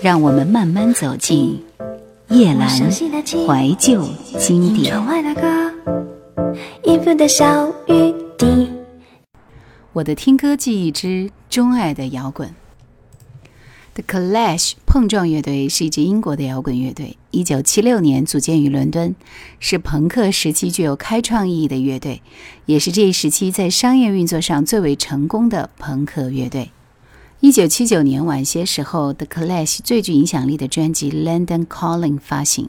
[0.00, 1.60] 让我们慢慢走进
[2.28, 4.94] 夜阑怀旧经典。
[9.92, 12.54] 我的听歌记忆之钟爱的摇滚。
[13.94, 19.16] The Clash 碰撞乐队是一支英国的摇滚乐队，一九七六年组建于伦敦，
[19.58, 22.22] 是朋克时期具有开创意义的乐队，
[22.66, 26.70] 也是这一时期在商业运作上最为成功的朋克乐队。
[27.40, 32.68] 一九七九年晚些时候，The Clash 最具影响力的专辑《London Calling》发行，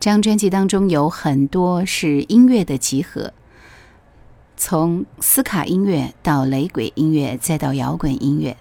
[0.00, 3.34] 这张专辑当中有很多是音乐的集合，
[4.56, 8.56] 从斯卡音乐到雷鬼音乐，再到摇滚音乐。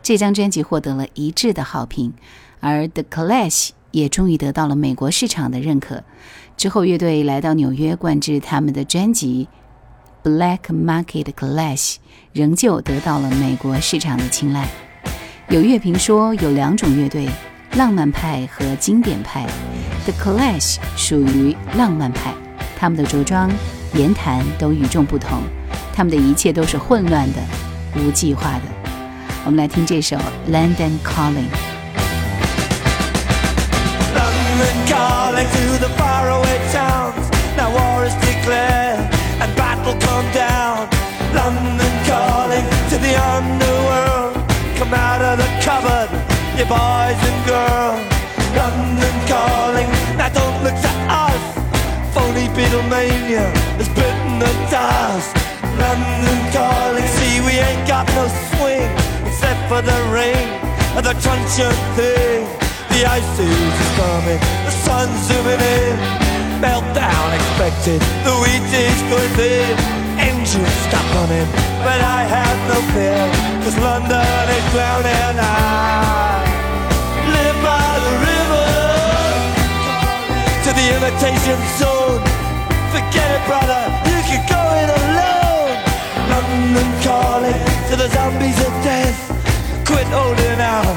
[0.00, 2.14] 这张专辑获得了一致的好评，
[2.60, 6.04] 而 The Clash 也终于得到了美国市场的认可。
[6.56, 9.48] 之后，乐队来到纽约灌制他们的专辑
[10.24, 11.94] 《Black Market Clash》，
[12.32, 14.66] 仍旧得到了美国市场的青睐。
[15.50, 17.28] 有乐评说，有两种乐队：
[17.76, 19.46] 浪漫派和经典派。
[20.06, 22.32] The Clash 属于浪漫派，
[22.78, 23.50] 他们的着装、
[23.92, 25.42] 言谈都与众不同，
[25.92, 27.38] 他们的一切都是混乱的、
[27.96, 28.62] 无计划的。
[29.44, 30.16] 我们来听这首
[30.50, 31.50] 《London Calling》。
[34.16, 37.28] London calling to the faraway towns.
[37.56, 38.93] no war is declared
[46.58, 48.02] you boys and girls.
[48.54, 49.90] London calling.
[50.16, 51.42] Now don't look to us.
[52.14, 55.34] Phony Beatlemania has bitten the dust.
[55.78, 57.06] London calling.
[57.18, 58.90] See, we ain't got no swing
[59.26, 60.46] except for the rain
[60.94, 62.46] and the truncheon thing.
[62.90, 65.96] The ice age is coming, the sun's zooming in.
[66.62, 70.03] Meltdown expected, the wheat is going thin.
[70.44, 71.48] Engines stop running,
[71.80, 73.16] but I have no fear,
[73.64, 75.40] cause London is drowning.
[75.40, 76.44] I
[77.32, 78.68] live by the river
[80.60, 82.20] to the imitation zone.
[82.92, 85.80] Forget it, brother, you can go it alone.
[86.28, 89.16] London calling to the zombies of death.
[89.88, 90.92] Quit holding out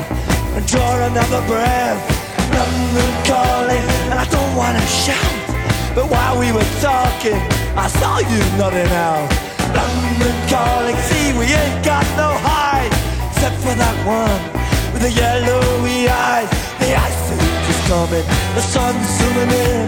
[0.59, 2.03] and draw another breath.
[2.51, 5.37] London calling, and I don't wanna shout.
[5.95, 7.39] But while we were talking,
[7.77, 9.46] I saw you nodding out.
[9.73, 12.91] London see we ain't got no hide,
[13.31, 14.39] except for that one
[14.93, 16.49] with the yellowy eyes.
[16.79, 18.25] The ice age is coming,
[18.55, 19.85] the sun's zooming in,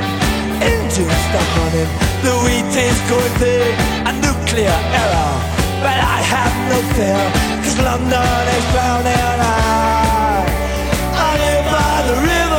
[0.60, 1.90] engines stop running,
[2.26, 3.74] the wheat is going big,
[4.10, 5.36] a nuclear error.
[5.84, 7.24] But I have no fear,
[7.64, 9.40] cause London is drowning.
[9.40, 10.44] I,
[11.26, 12.59] I live by the river.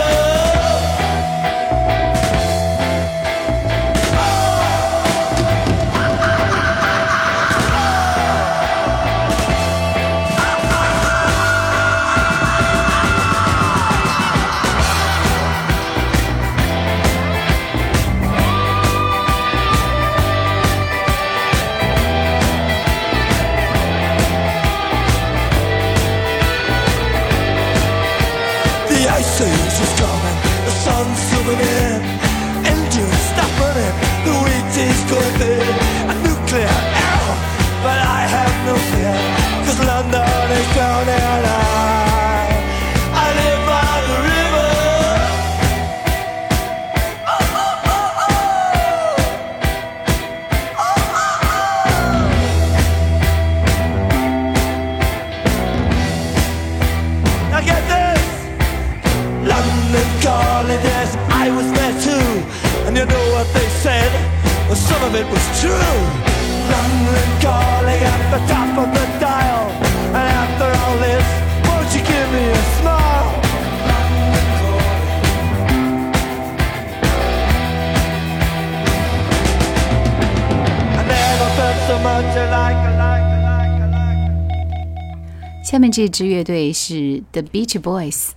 [85.90, 88.30] 这支乐队是 The Beach Boys，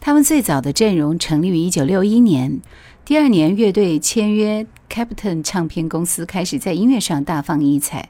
[0.00, 2.60] 他们最早的阵容成立于1961年，
[3.04, 8.08] 第二年乐队签约 Capitol 唱片公司，开始在音乐上大放异彩。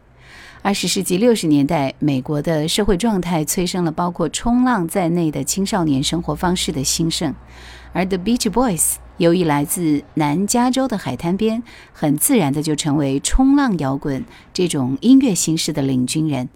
[0.63, 7.35] 二十世纪六十年代，美国的社会状态催生了包括冲浪在内的青少年生活方式的兴盛，
[7.93, 11.63] 而 The Beach Boys 由于来自南加州的海滩边，
[11.93, 16.49] 很自然的就成为冲浪摇滚这种音乐形式的领军人。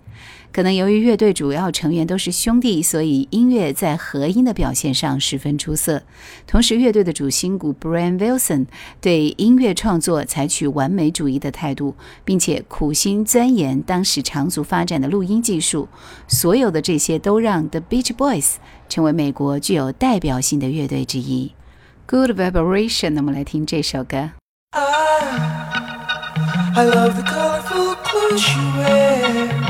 [0.53, 6.03] 可能由于乐队主要成员都是兄弟，所以音乐在和音的表现上十分出色。
[6.47, 8.67] 同时，乐队的主心骨 Brian Wilson
[9.01, 11.95] 对音乐创作采取完美主义的态度，
[12.25, 15.89] 并且苦心钻研当时长足发展的录音技术。
[16.27, 18.55] 所有的这些都让 The Beach Boys
[18.89, 21.53] 成为美国具有代表性的乐队之一。
[22.07, 24.33] Good Vibration，那么来听这首歌。
[26.73, 29.70] I love the colorful clothes she wears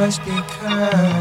[0.00, 1.19] must be kind.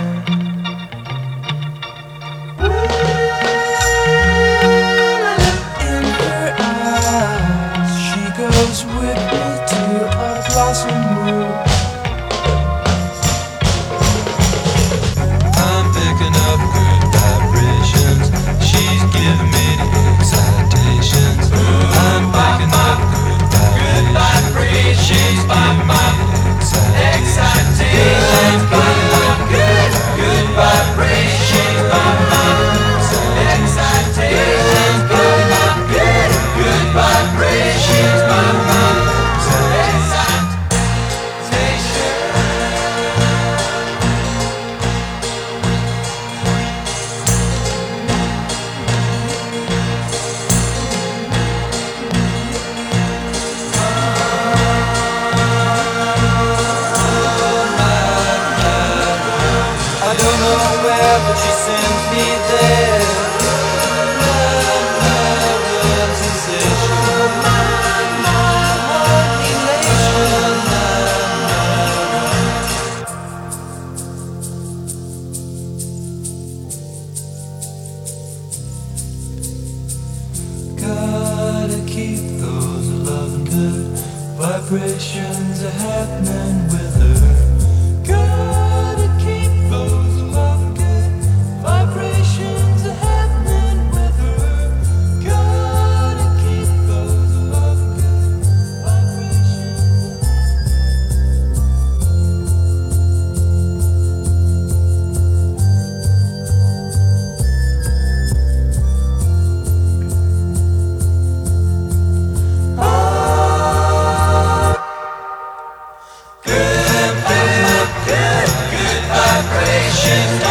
[119.99, 120.48] ashes.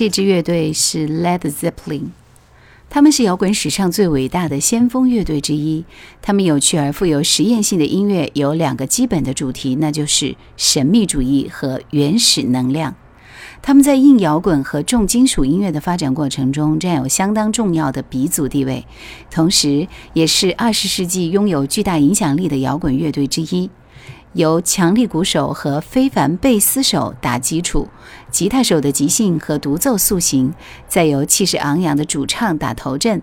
[0.00, 2.04] 这支乐队是 Led Zeppelin，
[2.88, 5.84] 他们是摇滚史上最伟大的先锋乐队之一。
[6.22, 12.94] 他们有趣而富有实验性的音乐有两个基本的主题，那就是神秘主义和原始能量。
[13.60, 18.86] 他们在硬摇滚和重金属音乐的发展过程中占有相当重要的鼻祖地位，
[19.30, 23.68] 同时也是二十世纪拥有巨大影响力的摇滚乐队之一。
[24.34, 27.88] 由强力鼓手和非凡贝斯手打基础，
[28.30, 30.52] 吉他手的即兴和独奏塑形，
[30.86, 33.20] 再由气势昂扬的主唱打头阵，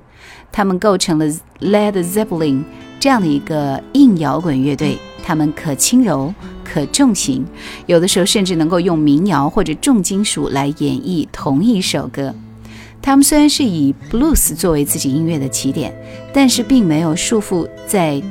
[0.52, 1.26] 他们构成了
[1.62, 2.64] Led Zeppelin
[3.00, 4.98] 这样的一个硬摇滚乐队。
[5.24, 6.34] 他们可轻柔，
[6.64, 7.46] 可重型，
[7.86, 12.34] 有的时候甚至能够用民谣或者重金属来演绎同一首歌。
[13.02, 15.94] 他们虽然是以 blues 作为自己音乐的起点，
[16.34, 18.22] 但是并没有束缚在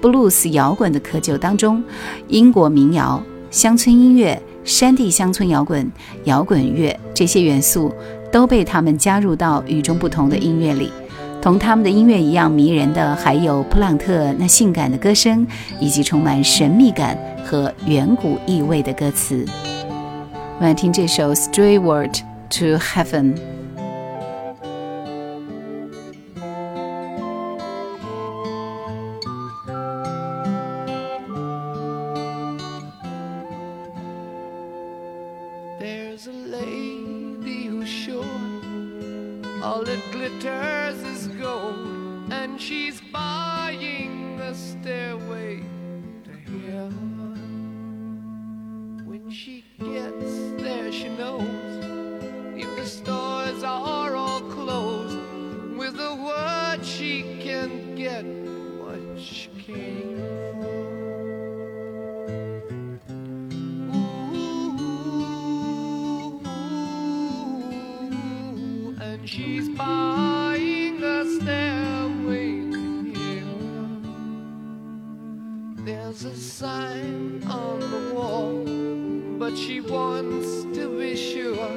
[0.00, 1.82] blues 摇滚的窠臼当中。
[2.28, 5.90] 英国民谣、乡村音乐、山地乡村摇滚、
[6.24, 7.92] 摇滚乐这些元素
[8.30, 10.90] 都被他们加入到与众不同的音乐里。
[11.42, 15.46] 同他们的音乐一样迷人的，还有普朗特那性感的歌声，
[15.78, 19.44] 以及充满神秘感和远古意味的歌词。
[20.32, 22.16] 我们来听这首《Straight Word
[22.50, 23.36] to Heaven》。
[42.76, 45.62] she's buying the stairway
[46.24, 46.32] to
[46.70, 47.15] heaven.
[79.56, 81.76] she wants to be sure.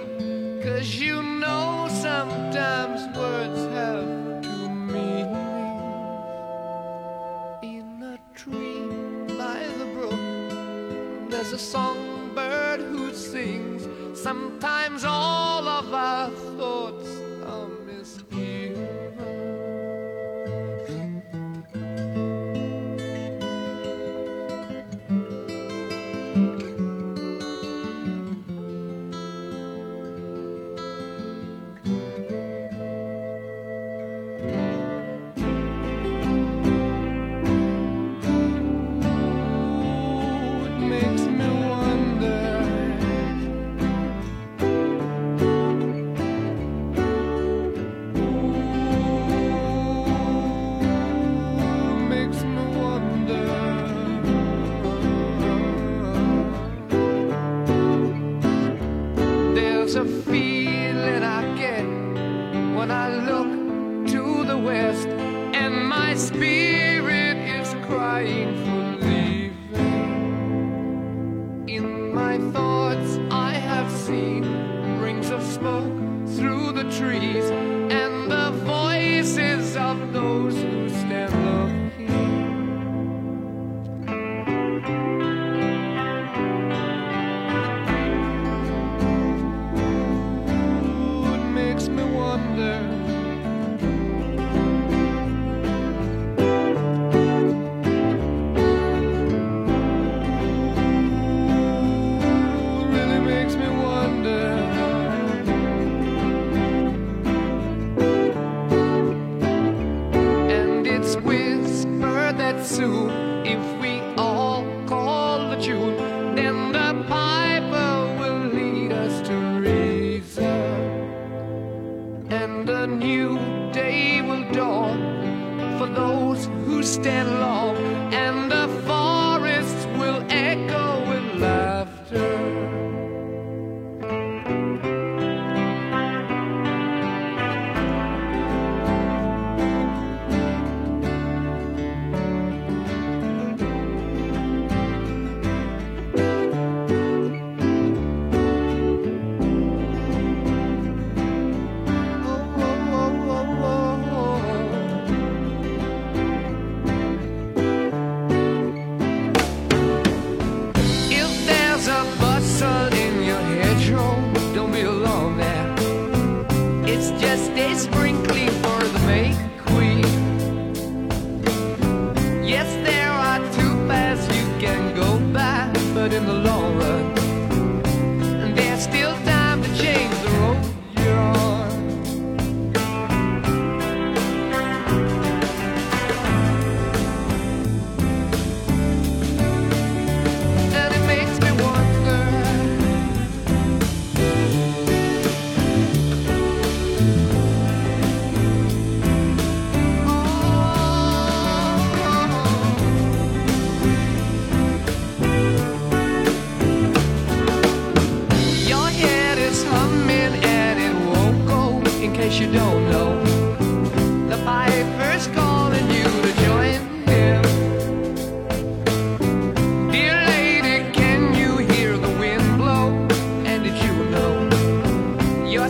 [0.62, 5.30] Cause you know sometimes words have to mean
[7.64, 8.84] In a tree
[9.38, 13.88] by the brook, there's a songbird who sings.
[14.20, 16.34] Sometimes all of us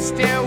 [0.09, 0.38] stare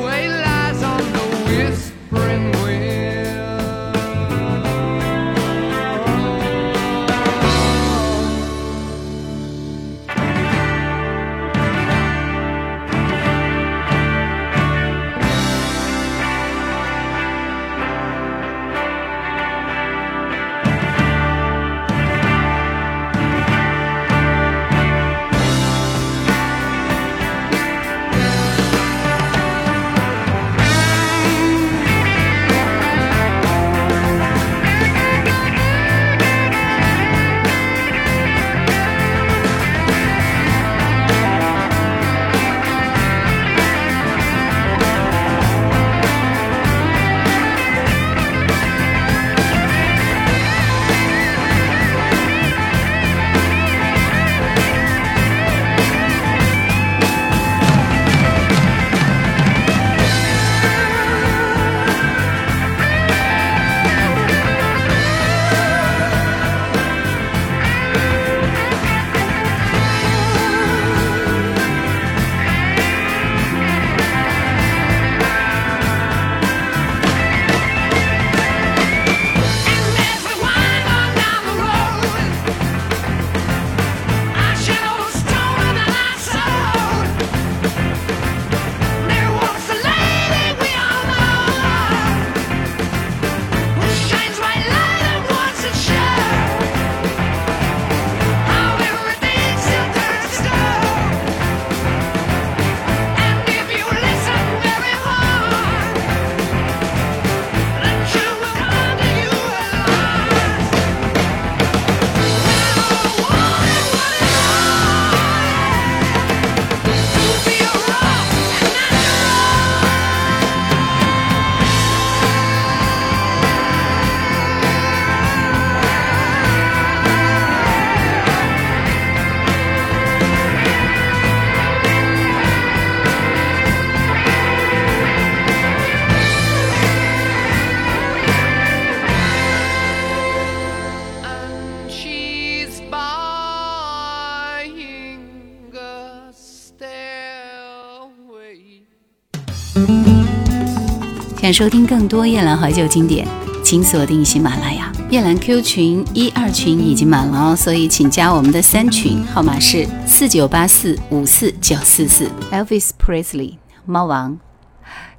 [151.53, 153.29] 收听更多夜兰怀旧经典，
[153.63, 154.91] 请锁定喜马拉雅。
[155.11, 162.31] 夜兰 Q 群一二群已经满了哦，所以请加我们的三群，号码是四九八四五四九四四。
[162.51, 164.39] Elvis Presley，猫王，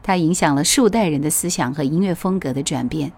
[0.01, 3.11] 他影响了数代人的思想和音乐风格的转变。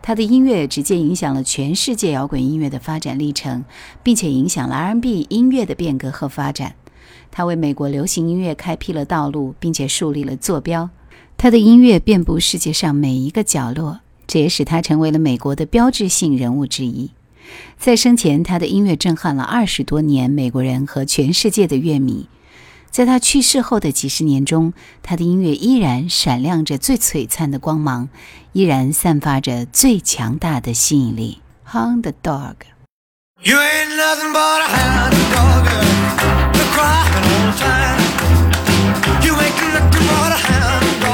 [0.00, 3.64] 他的音乐直接影响了全世界摇滚音乐的发展历程，
[4.02, 6.74] 并且影响了 R&B 音乐的变革和发展。
[7.30, 10.88] 他为美国流行音乐开辟了道路，并且树立了坐标。
[11.42, 17.10] 他的音乐遍布世界上每一个角落，这也使他成为了美国的标志性人物之一。
[17.76, 22.28] 在生前，他的音乐震撼了二十多年美国人和全世界的乐迷。
[22.92, 28.08] 在他去世后的几十年中，他的音乐依然闪亮着最璀璨的光芒，
[28.52, 31.40] 依然散发着最强大的吸引力。
[31.72, 32.54] Hound Dog。
[33.42, 35.82] You ain't nothing but a hound dog, girl.
[36.54, 37.98] You're crying all the time.
[39.24, 41.11] You ain't nothing but a hound dog,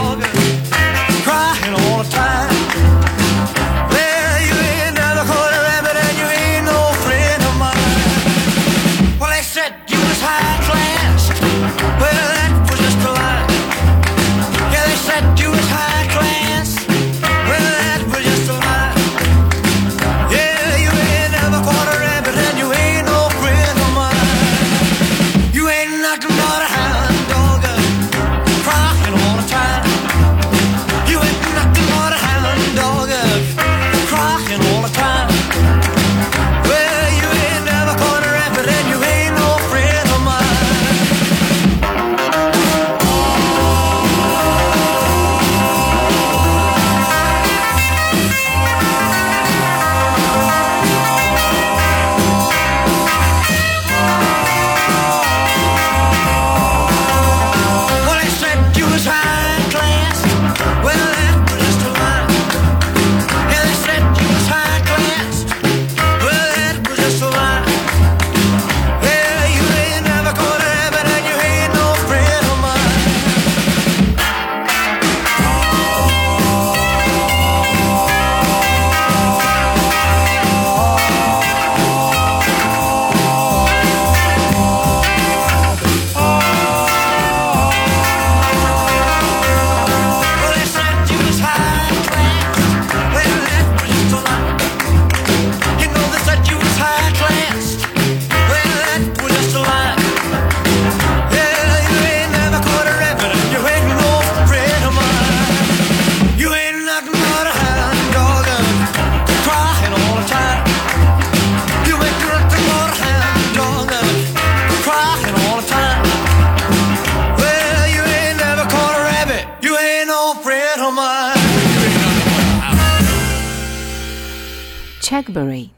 [125.19, 125.71] Chuck Berry，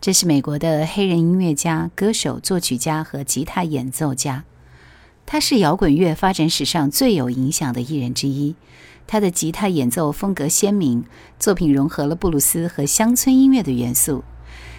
[0.00, 4.44] 这是美国的黑人音乐家、歌手、作曲家和吉他演奏家。
[5.26, 8.54] 他是摇滚乐发展史上最有影响的艺人之一。
[9.08, 11.04] 他的吉他演奏风格鲜明，
[11.40, 14.22] 作品融合了布鲁斯和乡村音乐的元素，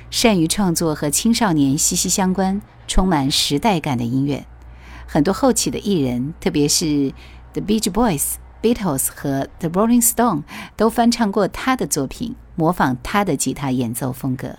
[0.10, 4.46] 善于创作和青少年息息相关、充满时代感的音乐。
[5.06, 7.12] 很多后起的艺人，特别是
[7.52, 10.44] The Beach Boys、Beatles 和 The Rolling Stone
[10.78, 14.58] 都翻唱过他的作品，模仿他的吉他演奏风格。